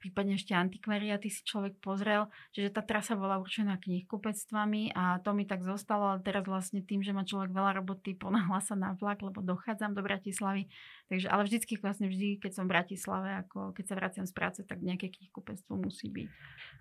[0.00, 5.44] prípadne ešte antikvariaty si človek pozrel, čiže tá trasa bola určená knihkupectvami a to mi
[5.44, 9.20] tak zostalo, ale teraz vlastne tým, že má človek veľa roboty, ponáhla sa na vlak,
[9.20, 10.72] lebo dochádzam do Bratislavy,
[11.12, 14.60] takže ale vždycky vlastne vždy, keď som v Bratislave, ako keď sa vraciam z práce,
[14.64, 16.28] tak nejaké knihkupectvo musí byť.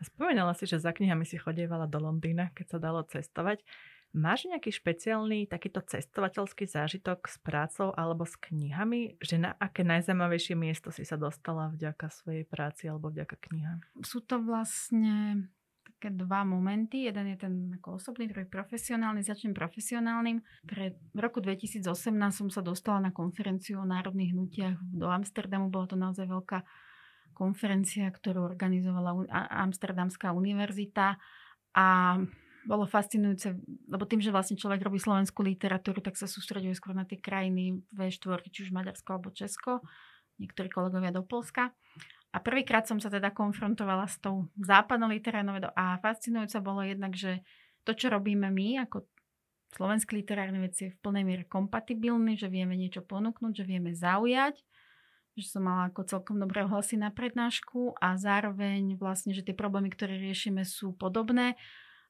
[0.07, 3.59] Spomínala si, že za knihami si chodievala do Londýna, keď sa dalo cestovať.
[4.09, 9.21] Máš nejaký špeciálny takýto cestovateľský zážitok s prácou alebo s knihami?
[9.21, 13.85] Že na aké najzaujímavejšie miesto si sa dostala vďaka svojej práci alebo vďaka knihám?
[14.01, 15.45] Sú to vlastne
[15.85, 17.05] také dva momenty.
[17.05, 19.21] Jeden je ten ako osobný, druhý profesionálny.
[19.21, 20.41] Začnem profesionálnym.
[20.65, 21.85] Pre v roku 2018
[22.33, 25.69] som sa dostala na konferenciu o národných hnutiach do Amsterdamu.
[25.69, 26.65] Bola to naozaj veľká
[27.37, 31.21] konferencia, ktorú organizovala Amsterdamská univerzita.
[31.77, 32.17] A
[32.69, 33.57] bolo fascinujúce,
[33.89, 37.81] lebo tým, že vlastne človek robí slovenskú literatúru, tak sa sústreduje skôr na tie krajiny
[37.89, 39.81] V4, či už Maďarsko alebo Česko,
[40.37, 41.73] niektorí kolegovia do Polska.
[42.29, 45.73] A prvýkrát som sa teda konfrontovala s tou západnou literárnou vedou.
[45.73, 47.41] A fascinujúce bolo jednak, že
[47.89, 49.09] to, čo robíme my ako
[49.73, 54.61] slovenský literárny vec je v plnej miere kompatibilný, že vieme niečo ponúknuť, že vieme zaujať,
[55.37, 59.89] že som mala ako celkom dobré ohlasy na prednášku a zároveň vlastne, že tie problémy,
[59.89, 61.57] ktoré riešime sú podobné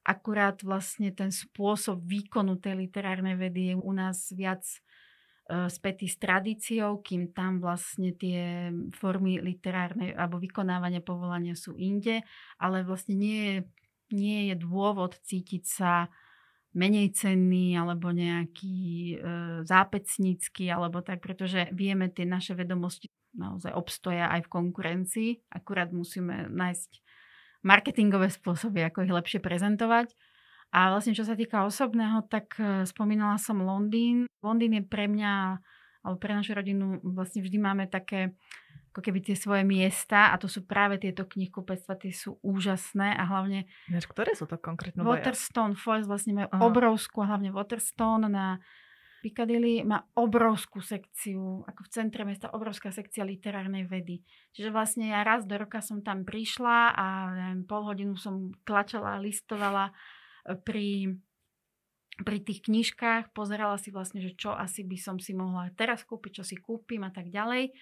[0.00, 6.16] Akurát vlastne ten spôsob výkonu tej literárnej vedy je u nás viac uh, spätý s
[6.16, 12.24] tradíciou, kým tam vlastne tie formy literárnej alebo vykonávania povolania sú inde,
[12.56, 13.56] ale vlastne nie je,
[14.16, 16.08] nie je dôvod cítiť sa
[16.70, 19.16] menej cenný alebo nejaký e,
[19.66, 25.30] zápecnícky alebo tak, pretože vieme tie naše vedomosti naozaj obstoja aj v konkurencii.
[25.50, 26.90] Akurát musíme nájsť
[27.60, 30.12] marketingové spôsoby, ako ich lepšie prezentovať.
[30.70, 34.30] A vlastne čo sa týka osobného, tak e, spomínala som Londýn.
[34.38, 35.58] Londýn je pre mňa,
[36.06, 38.38] alebo pre našu rodinu vlastne vždy máme také
[38.90, 43.22] ako keby tie svoje miesta a to sú práve tieto knihkupectva, tie sú úžasné a
[43.22, 43.70] hlavne...
[43.86, 45.06] Ktoré sú to konkrétne?
[45.06, 46.62] Waterstone Forest vlastne majú Aha.
[46.66, 48.58] obrovskú, hlavne Waterstone na
[49.20, 54.24] Piccadilly má obrovskú sekciu, ako v centre mesta, obrovská sekcia literárnej vedy.
[54.56, 57.06] Čiže vlastne ja raz do roka som tam prišla a
[57.36, 60.88] neviem, pol hodinu som klačala a listovala e, pri,
[62.24, 66.40] pri tých knižkách, pozerala si vlastne, že čo asi by som si mohla teraz kúpiť,
[66.40, 67.76] čo si kúpim a tak ďalej.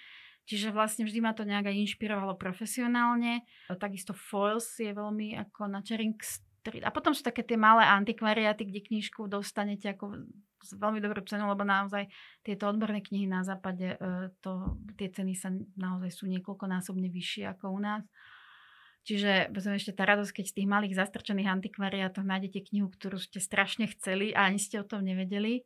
[0.48, 3.46] Čiže vlastne vždy ma to nejak aj inšpirovalo profesionálne.
[3.70, 6.18] E, takisto Foils je veľmi ako na Charing
[6.68, 6.86] Street.
[6.86, 10.28] A potom sú také tie malé antikvariáty, kde knižku dostanete ako
[10.62, 12.10] s veľmi dobrú cenu, lebo naozaj
[12.42, 17.72] tieto odborné knihy na západe, e, to, tie ceny sa naozaj sú niekoľkonásobne vyššie ako
[17.72, 18.04] u nás.
[19.06, 23.40] Čiže potom ešte tá radosť, keď v tých malých zastrčených antikvariátoch nájdete knihu, ktorú ste
[23.40, 25.64] strašne chceli a ani ste o tom nevedeli.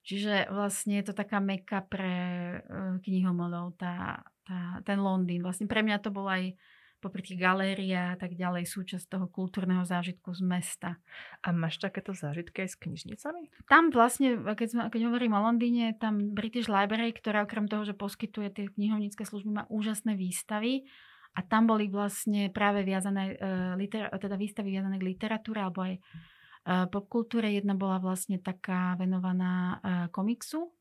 [0.00, 2.58] Čiže vlastne je to taká meka pre e,
[3.04, 5.44] knihomolov, tá, tá, ten Londýn.
[5.44, 6.56] Vlastne pre mňa to bol aj
[7.00, 11.00] popri tých galériách a tak ďalej súčasť toho kultúrneho zážitku z mesta.
[11.40, 13.48] A máš takéto zážitky aj s knižnicami?
[13.66, 17.96] Tam vlastne, keď, sme, keď hovorím o Londýne, tam British Library, ktorá okrem toho, že
[17.96, 20.84] poskytuje tie knihovnícke služby, má úžasné výstavy.
[21.30, 25.94] A tam boli vlastne práve viazané, uh, liter, teda výstavy viazané k literatúre alebo aj
[25.94, 27.54] uh, popkultúre.
[27.54, 30.74] Jedna bola vlastne taká venovaná uh, komiksu,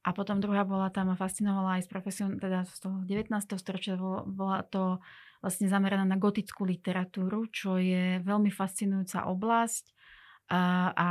[0.00, 3.28] a potom druhá bola tam fascinovala aj z profesion, teda z toho 19.
[3.60, 4.96] storočia, bola to
[5.44, 9.84] vlastne zameraná na gotickú literatúru, čo je veľmi fascinujúca oblasť.
[10.50, 10.62] A,
[10.96, 11.08] a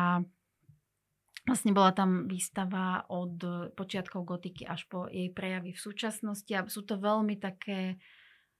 [1.45, 3.37] vlastne bola tam výstava od
[3.77, 8.01] počiatkov gotiky až po jej prejavy v súčasnosti a sú to veľmi také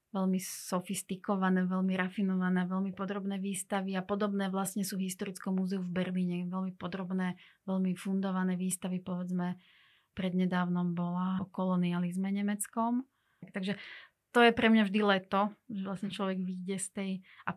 [0.09, 5.93] veľmi sofistikované, veľmi rafinované, veľmi podrobné výstavy a podobné vlastne sú v Historickom múzeu v
[5.93, 6.49] Berlíne.
[6.49, 7.37] Veľmi podrobné,
[7.69, 9.61] veľmi fundované výstavy, povedzme,
[10.19, 13.07] prednedávnom bola o kolonializme nemeckom.
[13.55, 13.79] Takže
[14.35, 17.11] to je pre mňa vždy leto, že vlastne človek vyjde z tej
[17.47, 17.55] a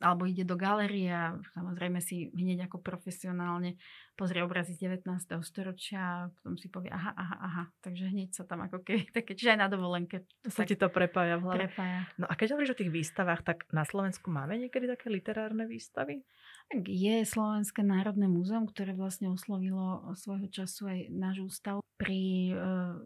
[0.00, 3.80] alebo ide do galerie a samozrejme si hneď ako profesionálne
[4.16, 5.08] pozrie obrazy z 19.
[5.44, 7.64] storočia a potom si povie aha, aha, aha.
[7.80, 10.24] Takže hneď sa tam ako keby také, čiže aj na dovolenke.
[10.44, 11.58] To sa ti to prepája v hlave.
[11.68, 12.00] Prepája.
[12.20, 16.24] No a keď hovoríš o tých výstavách, tak na Slovensku máme niekedy také literárne výstavy?
[16.66, 22.54] Tak je Slovenské národné múzeum, ktoré vlastne oslovilo svojho času aj náš ústav pri e,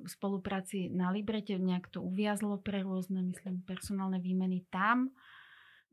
[0.08, 1.60] spolupráci na Librete.
[1.60, 5.12] Nejak to uviazlo pre rôzne, myslím, personálne výmeny tam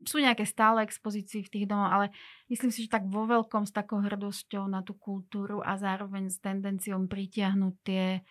[0.06, 2.06] sú nejaké stále expozície v tých domoch, ale
[2.46, 6.38] myslím si, že tak vo veľkom s takou hrdosťou na tú kultúru a zároveň s
[6.38, 8.22] tendenciou pritiahnuť tie,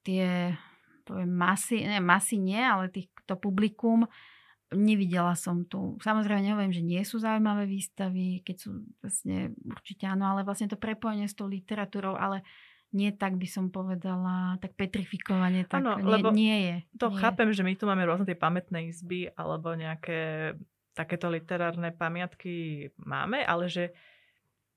[0.00, 0.56] tie
[1.04, 4.08] poviem, masy, ne, masy nie, ale tých, to publikum,
[4.72, 6.00] nevidela som tu.
[6.00, 8.70] Samozrejme nehovorím, že nie sú zaujímavé výstavy, keď sú
[9.04, 12.40] vlastne určite áno, ale vlastne to prepojenie s tou literatúrou, ale
[12.94, 16.76] nie tak by som povedala, tak petrifikovanie, tak ano, nie, nie je.
[17.02, 20.54] To nie chápem, že my tu máme rôzne tie pamätné izby alebo nejaké
[20.94, 23.90] takéto literárne pamiatky máme, ale že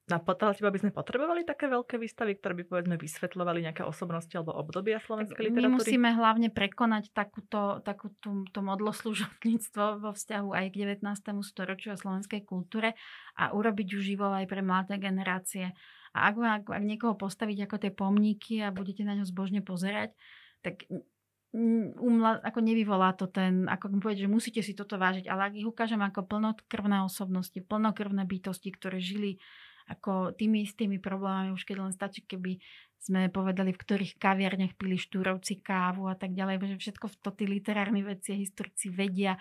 [0.08, 4.56] na teba by sme potrebovali také veľké výstavy, ktoré by povedzme vysvetľovali nejaké osobnosti alebo
[4.56, 5.67] obdobia slovenskej literatúry?
[5.67, 11.04] My musíme hlavne prekonať takúto, takúto to modlo služobníctvo vo vzťahu aj k 19.
[11.43, 12.96] storočiu a slovenskej kultúre
[13.36, 15.76] a urobiť ju živou aj pre mladé generácie.
[16.15, 20.15] A ak, ak, ak niekoho postaviť ako tie pomníky a budete na ňo zbožne pozerať,
[20.63, 20.88] tak
[22.00, 25.67] umla, ako nevyvolá to ten, ako povedať, že musíte si toto vážiť, ale ak ich
[25.67, 29.39] ukážem ako plnokrvné osobnosti, plnokrvné bytosti, ktoré žili
[29.88, 32.60] ako tými istými problémami, už keď len stačí, keby
[33.00, 37.47] sme povedali, v ktorých kaviarniach pili štúrovci kávu a tak ďalej, že všetko to tí
[37.47, 39.39] literárni veci a historici vedia.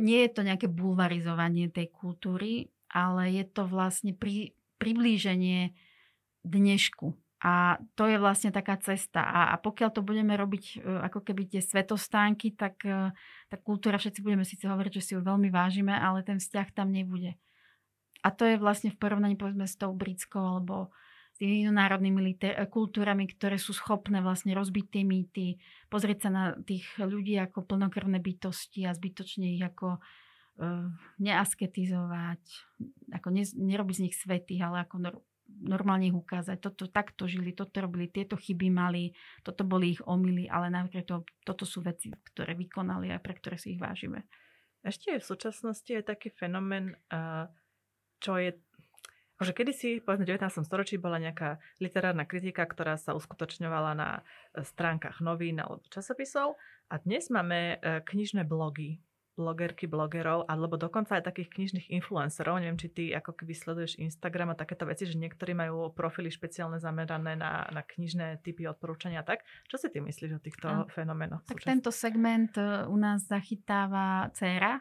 [0.00, 5.76] Nie je to nejaké bulvarizovanie tej kultúry, ale je to vlastne pri, priblíženie
[6.46, 7.14] dnešku
[7.46, 9.20] a to je vlastne taká cesta.
[9.20, 13.12] A, a pokiaľ to budeme robiť e, ako keby tie svetostánky, tak e,
[13.52, 16.88] tá kultúra, všetci budeme síce hovoriť, že si ju veľmi vážime, ale ten vzťah tam
[16.90, 17.36] nebude.
[18.24, 20.94] A to je vlastne v porovnaní povedzme s tou britskou alebo
[21.36, 25.46] s národnými liter- e, kultúrami, ktoré sú schopné vlastne rozbiť tie mýty,
[25.92, 30.88] pozrieť sa na tých ľudí ako plnokrvné bytosti a zbytočne ich ako uh,
[31.20, 32.40] neasketizovať,
[33.12, 35.20] ako ne, nerobiť z nich svety, ale ako
[35.60, 36.56] normálne ich ukázať.
[36.56, 39.12] Toto takto žili, toto robili, tieto chyby mali,
[39.44, 43.60] toto boli ich omily, ale napriek to, toto sú veci, ktoré vykonali a pre ktoré
[43.60, 44.24] si ich vážime.
[44.80, 46.94] Ešte v súčasnosti je taký fenomén,
[48.20, 48.56] čo je
[49.36, 50.64] že kedysi, povedzme v 19.
[50.64, 54.24] storočí, bola nejaká literárna kritika, ktorá sa uskutočňovala na
[54.56, 56.56] e, stránkach novín alebo časopisov
[56.88, 58.96] a dnes máme e, knižné blogy,
[59.36, 62.56] blogerky, blogerov, alebo dokonca aj takých knižných influencerov.
[62.56, 66.80] Neviem, či ty ako keby sleduješ Instagram a takéto veci, že niektorí majú profily špeciálne
[66.80, 69.20] zamerané na, na knižné typy odporúčania.
[69.20, 71.44] Tak, čo si ty myslíš o týchto a, fenomenoch?
[71.44, 71.72] Tak súčasne?
[71.76, 74.80] tento segment e, u nás zachytáva dcera.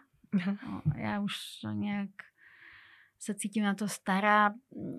[0.96, 1.36] Ja už
[1.76, 2.35] nejak
[3.16, 4.54] sa cítim na to stará.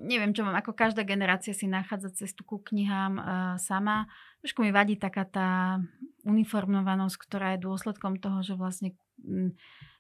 [0.07, 3.25] Neviem, čo mám, ako každá generácia si nachádza cestu ku knihám uh,
[3.61, 4.09] sama.
[4.43, 5.79] Trošku mi vadí taká tá
[6.27, 8.97] uniformovanosť, ktorá je dôsledkom toho, že vlastne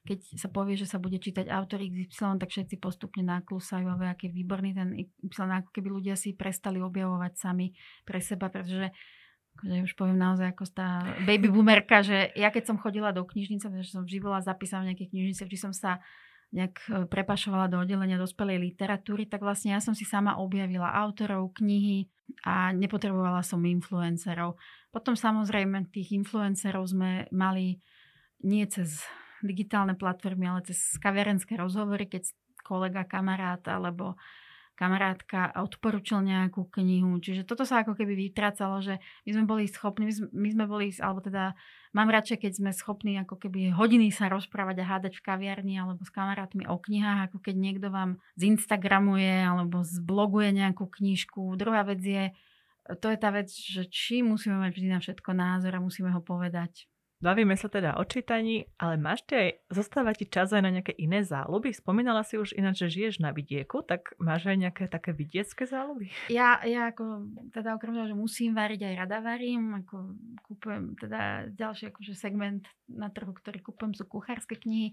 [0.07, 4.31] keď sa povie, že sa bude čítať autor XY, tak všetci postupne naklusajú, ale aký
[4.31, 7.74] výborný ten Y, ako keby ľudia si prestali objavovať sami
[8.07, 8.94] pre seba, pretože
[9.57, 13.66] akože už poviem naozaj ako tá baby boomerka, že ja keď som chodila do knižnice,
[13.66, 15.98] že som vždy bola zapísaná v nejakej knižnice, vždy som sa
[16.54, 21.54] nejak e, prepašovala do oddelenia dospelej literatúry, tak vlastne ja som si sama objavila autorov,
[21.59, 22.06] knihy
[22.46, 24.59] a nepotrebovala som influencerov.
[24.90, 27.78] Potom samozrejme tých influencerov sme mali
[28.42, 29.02] nie cez
[29.42, 32.30] digitálne platformy, ale cez kaviarenské rozhovory, keď
[32.66, 34.18] kolega, kamarát alebo
[34.77, 37.17] kamarátka odporúčil nejakú knihu.
[37.17, 40.65] Čiže toto sa ako keby vytracalo, že my sme boli schopní, my sme, my sme
[40.69, 41.57] boli, alebo teda
[41.97, 46.05] mám radšej, keď sme schopní ako keby hodiny sa rozprávať a hádať v kaviarni alebo
[46.05, 51.57] s kamarátmi o knihách, ako keď niekto vám z Instagramuje alebo zbloguje nejakú knižku.
[51.57, 52.37] Druhá vec je,
[53.01, 56.21] to je tá vec, že či musíme mať vždy na všetko názor a musíme ho
[56.21, 56.85] povedať
[57.16, 60.92] Bavíme sa teda o čítaní, ale máš ti aj, zostáva ti čas aj na nejaké
[61.00, 61.72] iné záľuby?
[61.72, 66.12] Spomínala si už ináč, že žiješ na vidieku, tak máš aj nejaké také vidiecké záľuby?
[66.29, 67.24] Ja, ja ako,
[67.57, 70.12] teda okrem toho, že musím variť, aj rada varím, ako
[70.44, 74.92] kúpujem, teda ďalší akože segment na trhu, ktorý kúpujem, sú kuchárske knihy.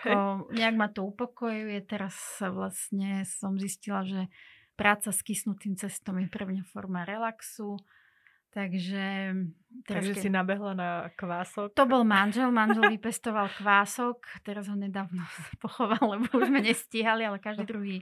[0.00, 4.32] Ako, nejak ma to upokojuje, teraz vlastne som zistila, že
[4.72, 7.76] práca s kysnutým cestom je pre mňa forma relaxu
[8.52, 9.32] Takže...
[9.82, 11.72] Teraz Takže si nabehla na kvások?
[11.72, 15.24] To bol manžel, manžel vypestoval kvások, teraz ho nedávno
[15.64, 17.98] pochoval, lebo už sme nestíhali, ale každý druhý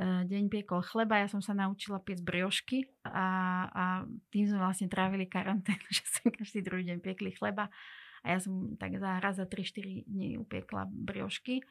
[0.00, 1.20] eh, deň piekol chleba.
[1.20, 3.28] Ja som sa naučila piec briošky a,
[3.68, 3.84] a
[4.32, 7.68] tým sme vlastne trávili karanténu, že sme každý druhý deň piekli chleba.
[8.26, 11.62] A ja som tak za raz za 3-4 dní upiekla briošky.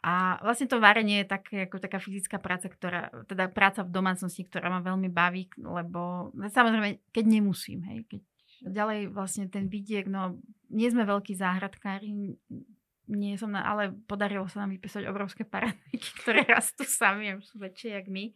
[0.00, 4.48] A vlastne to varenie je také, ako taká fyzická práca, ktorá, teda práca v domácnosti,
[4.48, 8.20] ktorá ma veľmi baví, lebo no, samozrejme, keď nemusím, hej, keď
[8.64, 10.40] ďalej vlastne ten vidiek, no
[10.72, 12.32] nie sme veľkí záhradkári,
[13.12, 18.00] nie som na, ale podarilo sa nám vypísať obrovské paradajky, ktoré rastú sami, sú väčšie
[18.00, 18.32] jak my.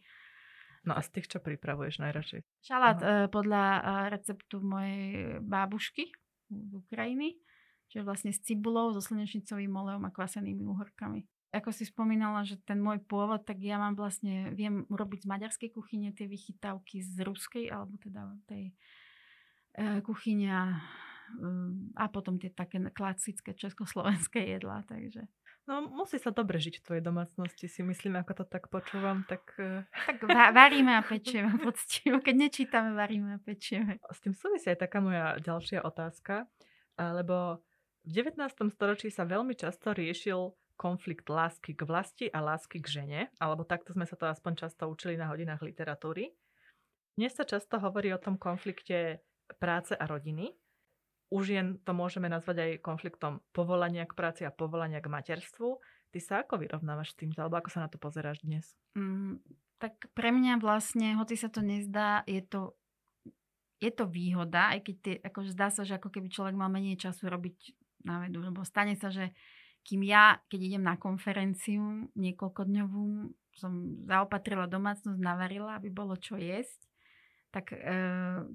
[0.85, 2.45] No a z tých, čo pripravuješ najradšej?
[2.61, 3.81] Šalát uh, podľa uh,
[4.13, 6.13] receptu mojej bábušky
[6.45, 7.41] z Ukrajiny,
[7.89, 11.25] čiže vlastne s cibulou, so slnečnicovým olejom a kvasenými uhorkami
[11.55, 15.69] ako si spomínala, že ten môj pôvod, tak ja mám vlastne, viem urobiť z maďarskej
[15.71, 18.75] kuchyne tie vychytávky z ruskej, alebo teda tej
[19.79, 20.63] e, kuchyne a,
[21.39, 25.31] mm, a potom tie také klasické československé jedlá, takže...
[25.65, 29.55] No musí sa dobre žiť v tvojej domácnosti, si myslím, ako to tak počúvam, tak...
[29.57, 32.21] E, tak va- varíme a pečieme poctivo.
[32.21, 33.97] Keď nečítame, varíme a pečieme.
[34.11, 36.45] S tým súvisí aj taká moja ďalšia otázka,
[36.99, 37.65] lebo
[38.05, 38.37] v 19.
[38.69, 43.95] storočí sa veľmi často riešil konflikt lásky k vlasti a lásky k žene, alebo takto
[43.95, 46.35] sme sa to aspoň často učili na hodinách literatúry.
[47.15, 49.23] Dnes sa často hovorí o tom konflikte
[49.55, 50.51] práce a rodiny.
[51.31, 55.79] U žien to môžeme nazvať aj konfliktom povolania k práci a povolania k materstvu.
[56.11, 58.75] Ty sa ako vyrovnávaš s tým, alebo ako sa na to pozeráš dnes?
[58.95, 59.41] Mm,
[59.79, 62.75] tak pre mňa vlastne, hoci sa to nezdá, je to,
[63.83, 66.99] je to výhoda, aj keď ty, akože zdá sa, že ako keby človek mal menej
[66.99, 69.33] času robiť na vedu, lebo stane sa, že
[69.85, 73.05] kým ja, keď idem na konferenciu niekoľkodňovú,
[73.53, 73.71] som
[74.09, 76.89] zaopatrila domácnosť, navarila, aby bolo čo jesť,
[77.53, 77.79] tak e,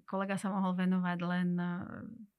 [0.04, 1.70] kolega sa mohol venovať len e,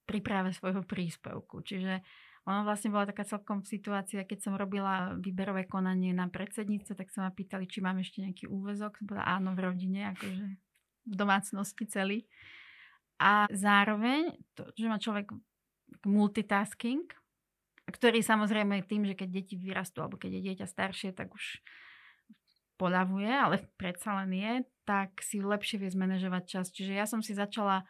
[0.06, 1.64] príprave svojho príspevku.
[1.64, 2.04] Čiže
[2.46, 7.26] ono vlastne bola taká celkom situácia, keď som robila výberové konanie na predsednice, tak sa
[7.26, 9.00] ma pýtali, či mám ešte nejaký úvezok.
[9.02, 10.46] Som áno v rodine, akože
[11.08, 12.28] v domácnosti celý.
[13.22, 15.30] A zároveň, to, že má človek
[16.06, 17.06] multitasking,
[17.92, 21.60] ktorý samozrejme tým, že keď deti vyrastú alebo keď je dieťa staršie, tak už
[22.82, 24.54] poľavuje, ale predsa len je,
[24.90, 26.66] tak si lepšie vie zmanéžovať čas.
[26.74, 27.86] Čiže ja som si začala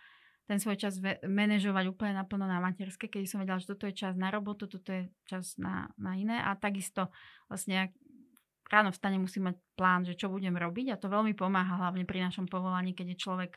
[0.51, 4.19] ten svoj čas manažovať úplne naplno na materské, keď som vedela, že toto je čas
[4.19, 7.07] na robotu, toto je čas na, na iné a takisto
[7.47, 7.95] vlastne
[8.67, 12.27] ráno vstane musím mať plán, že čo budem robiť a to veľmi pomáha hlavne pri
[12.27, 13.51] našom povolaní, keď je človek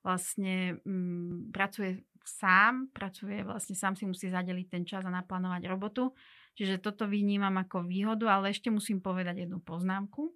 [0.00, 6.12] vlastne mm, pracuje sám, pracuje vlastne sám si musí zadeliť ten čas a naplánovať robotu.
[6.58, 10.34] Čiže toto vnímam ako výhodu, ale ešte musím povedať jednu poznámku,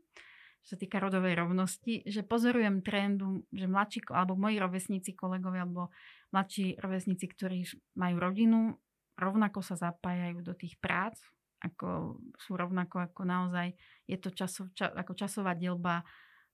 [0.63, 5.91] čo sa týka rodovej rovnosti, že pozorujem trendu, že mladší, alebo moji rovesníci, kolegovia, alebo
[6.31, 7.67] mladší rovesníci, ktorí
[7.99, 8.79] majú rodinu,
[9.19, 11.19] rovnako sa zapájajú do tých prác,
[11.63, 13.75] ako sú rovnako ako naozaj,
[14.07, 16.03] je to časov, ča, ako časová dielba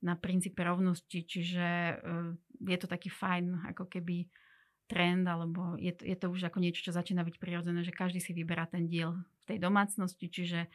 [0.05, 2.33] na princípe rovnosti, čiže uh,
[2.64, 4.29] je to taký fajn, ako keby
[4.88, 8.18] trend, alebo je to, je to už ako niečo, čo začína byť prirodzené, že každý
[8.24, 10.66] si vyberá ten diel v tej domácnosti, čiže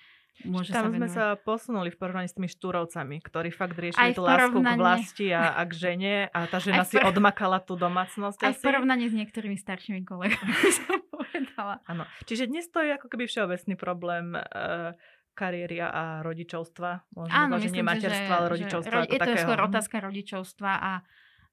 [0.46, 4.26] môže Tam sa sme sa posunuli v porovnaní s tými štúrovcami, ktorí fakt riešili tú
[4.26, 8.54] lásku k vlasti a, a k žene a tá žena si odmakala tú domácnosť Aj
[8.54, 8.62] asi.
[8.62, 11.82] v porovnaní s niektorými staršími kolegami som povedala.
[11.86, 12.10] Áno.
[12.26, 14.98] Čiže dnes to je ako keby všeobecný problém uh,
[15.38, 17.14] kariéry a rodičovstva.
[17.14, 18.98] Možno Áno, myslím, nie materstva, ale rodičovstva.
[19.06, 19.46] Že, je to takého.
[19.46, 20.92] skôr otázka rodičovstva a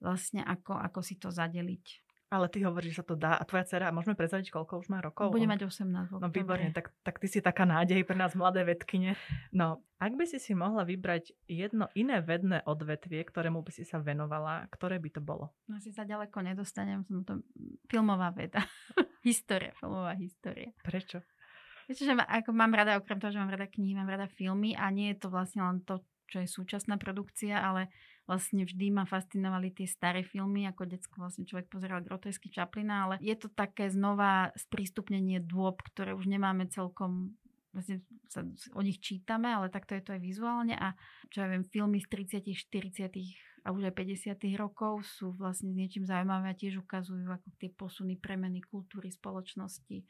[0.01, 2.10] vlastne ako, ako si to zadeliť.
[2.31, 3.35] Ale ty hovoríš, že sa to dá.
[3.35, 5.35] A tvoja dcera, môžeme prezradiť, koľko už má rokov?
[5.35, 6.15] Bude mať 18.
[6.15, 9.19] No výborne, tak, tak ty si taká nádej pre nás mladé vedkyne.
[9.51, 13.99] No, ak by si si mohla vybrať jedno iné vedné odvetvie, ktorému by si sa
[13.99, 15.51] venovala, ktoré by to bolo?
[15.67, 17.43] No si sa ďaleko nedostanem, som to
[17.91, 18.63] filmová veda.
[19.27, 20.71] história, filmová história.
[20.87, 21.27] Prečo?
[21.91, 24.87] Viete, že ako mám rada, okrem toho, že mám rada knihy, mám rada filmy a
[24.95, 25.99] nie je to vlastne len to,
[26.31, 27.91] čo je súčasná produkcia, ale
[28.31, 33.15] vlastne vždy ma fascinovali tie staré filmy, ako detsko vlastne človek pozeral grotesky Chaplina, ale
[33.19, 37.35] je to také znova sprístupnenie dôb, ktoré už nemáme celkom
[37.75, 38.43] vlastne sa
[38.75, 40.95] o nich čítame, ale takto je to aj vizuálne a
[41.31, 42.07] čo ja viem, filmy z
[42.43, 47.49] 30 40 a už aj 50 rokov sú vlastne niečím zaujímavé a tiež ukazujú ako
[47.63, 50.03] tie posuny, premeny kultúry, spoločnosti.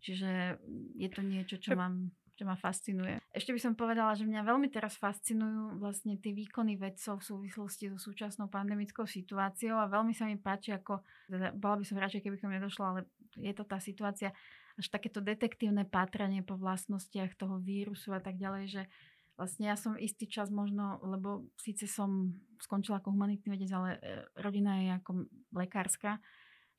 [0.00, 0.60] Čiže
[0.96, 3.16] je to niečo, čo mám čo ma fascinuje.
[3.32, 7.88] Ešte by som povedala, že mňa veľmi teraz fascinujú vlastne tie výkony vedcov v súvislosti
[7.90, 11.00] so súčasnou pandemickou situáciou a veľmi sa mi páči, ako,
[11.32, 13.00] teda bola by som radšej, keby som nedošla, ale
[13.40, 14.36] je to tá situácia,
[14.76, 18.82] až takéto detektívne pátranie po vlastnostiach toho vírusu a tak ďalej, že
[19.36, 24.24] Vlastne ja som istý čas možno, lebo síce som skončila ako humanitný vedec, ale e,
[24.40, 25.10] rodina je ako
[25.52, 26.24] lekárska,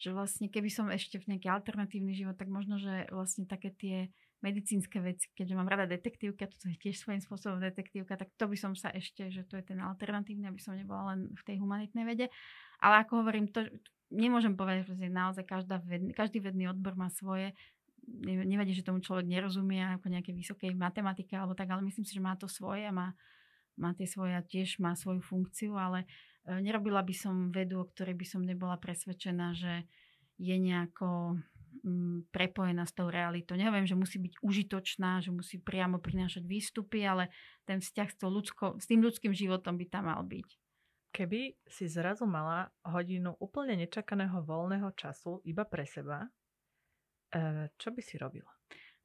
[0.02, 3.98] že vlastne keby som ešte v nejaký alternatívny život, tak možno, že vlastne také tie
[4.46, 8.58] medicínske veci, keďže mám rada detektívka, to je tiež svojím spôsobom detektívka, tak to by
[8.58, 12.06] som sa ešte, že to je ten alternatívny, aby som nebola len v tej humanitnej
[12.06, 12.26] vede.
[12.78, 13.66] Ale ako hovorím, to
[14.14, 17.58] nemôžem povedať, že naozaj každá ved, každý vedný odbor má svoje
[18.24, 22.24] nevadí, že tomu človek nerozumie ako nejakej vysokej matematike alebo tak, ale myslím si, že
[22.24, 23.12] má to svoje a má,
[23.76, 26.08] má tie svoje a tiež má svoju funkciu, ale
[26.48, 29.84] e, nerobila by som vedu, o ktorej by som nebola presvedčená, že
[30.40, 31.42] je nejako
[32.32, 33.56] prepojená s tou realitou.
[33.56, 37.32] Neviem, že musí byť užitočná, že musí priamo prinášať výstupy, ale
[37.64, 40.50] ten vzťah s, ľudsko, s tým ľudským životom by tam mal byť.
[41.16, 46.28] Keby si zrazu mala hodinu úplne nečakaného voľného času iba pre seba,
[47.36, 48.48] Eh, čo by si robila?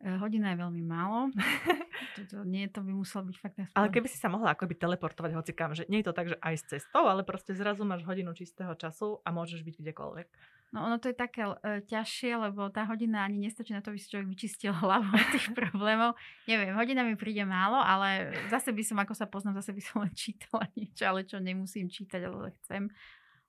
[0.02, 1.34] Eh, hodina je veľmi málo.
[2.30, 5.74] to, nie, to by muselo byť fakt Ale keby si sa mohla akoby teleportovať hocikam,
[5.74, 8.74] že nie je to tak, že aj s cestou, ale proste zrazu máš hodinu čistého
[8.78, 10.28] času a môžeš byť kdekoľvek.
[10.72, 14.00] No ono to je také uh, ťažšie, lebo tá hodina ani nestačí na to, aby
[14.00, 16.16] si človek vyčistil hlavu od tých problémov.
[16.48, 19.96] Neviem, hodina mi príde málo, ale zase by som, ako sa poznám, zase by som
[20.00, 22.88] len čítala niečo, ale čo nemusím čítať, ale chcem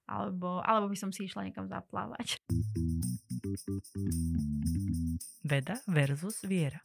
[0.04, 2.44] alebo, alebo by som si išla niekam zaplávať.
[5.48, 6.84] Veda versus viera.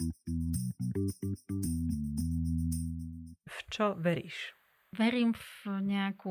[3.42, 4.54] V čo veríš?
[4.94, 6.30] Verím v nejakú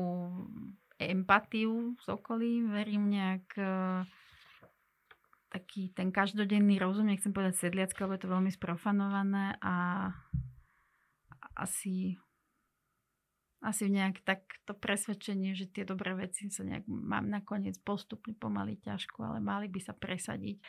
[0.98, 4.02] empatiu s okolím, verím nejak uh,
[5.48, 9.74] taký ten každodenný rozum, nechcem povedať sedliacké, lebo je to veľmi sprofanované a
[11.58, 12.18] asi
[13.58, 18.78] asi nejak tak to presvedčenie, že tie dobré veci sa nejak mám nakoniec postupne pomaly
[18.78, 20.62] ťažko, ale mali by sa presadiť.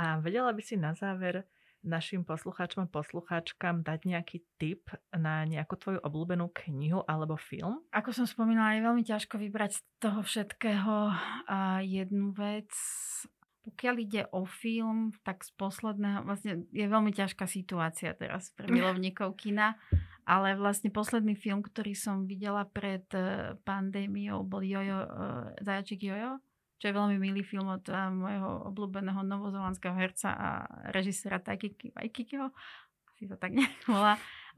[0.00, 1.44] A vedela by si na záver
[1.82, 7.82] našim poslucháčom a poslucháčkam dať nejaký tip na nejakú tvoju obľúbenú knihu alebo film?
[7.90, 10.94] Ako som spomínala, je veľmi ťažko vybrať z toho všetkého
[11.50, 12.70] a jednu vec.
[13.62, 19.38] Pokiaľ ide o film, tak z posledného, vlastne je veľmi ťažká situácia teraz pre milovníkov
[19.38, 19.78] kina,
[20.26, 26.38] ale vlastne posledný film, ktorý som videla pred eh, pandémiou, bol Jojo, uh, Zajačik Jojo,
[26.82, 30.48] čo je veľmi milý film od uh, môjho obľúbeného novozelandského herca a
[30.90, 32.50] režisera Taiki Waikikiho,
[33.14, 33.86] asi to tak nejak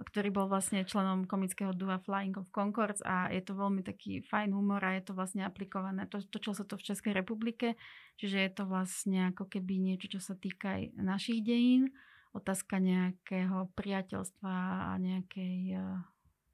[0.02, 4.50] ktorý bol vlastne členom komického dua Flying of Concords a je to veľmi taký fajn
[4.50, 6.10] humor a je to vlastne aplikované.
[6.10, 7.78] To, točilo sa to v Českej republike,
[8.18, 11.94] čiže je to vlastne ako keby niečo, čo sa týka aj našich dejín.
[12.34, 14.54] Otázka nejakého priateľstva
[14.90, 16.02] a nejakej uh,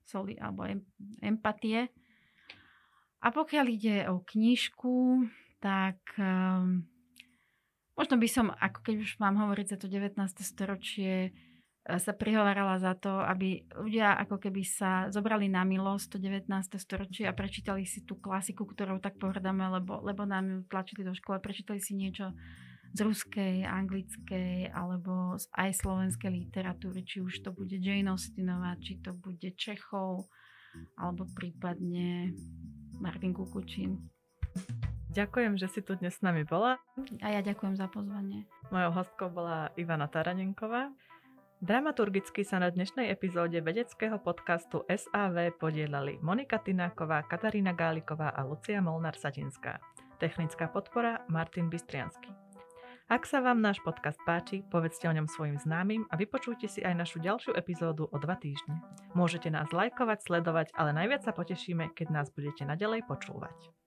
[0.04, 0.84] soli alebo em,
[1.24, 1.88] empatie.
[3.24, 5.24] A pokiaľ ide o knižku,
[5.60, 6.88] tak um,
[7.94, 10.16] možno by som, ako keď už mám hovoriť za to 19.
[10.40, 11.36] storočie,
[11.80, 16.44] E, sa prihovárala za to, aby ľudia ako keby sa zobrali na milosť to 19.
[16.76, 21.16] storočie a prečítali si tú klasiku, ktorou tak pohrdáme, lebo, lebo nám ju tlačili do
[21.16, 22.36] školy, prečítali si niečo
[22.92, 29.16] z ruskej, anglickej alebo aj slovenskej literatúry, či už to bude Jane Austenová, či to
[29.16, 30.28] bude Čechov,
[31.00, 32.34] alebo prípadne
[32.98, 34.10] Martin Kukučín.
[35.10, 36.78] Ďakujem, že si tu dnes s nami bola.
[37.18, 38.46] A ja ďakujem za pozvanie.
[38.70, 40.94] Mojou hostkou bola Ivana Taranenková.
[41.58, 48.78] Dramaturgicky sa na dnešnej epizóde vedeckého podcastu SAV podielali Monika Tináková, Katarína Gáliková a Lucia
[48.78, 49.82] Molnár-Satinská.
[50.22, 52.30] Technická podpora Martin Bystriansky.
[53.10, 56.94] Ak sa vám náš podcast páči, povedzte o ňom svojim známym a vypočujte si aj
[56.94, 58.78] našu ďalšiu epizódu o dva týždne.
[59.18, 63.79] Môžete nás lajkovať, sledovať, ale najviac sa potešíme, keď nás budete nadalej počúvať.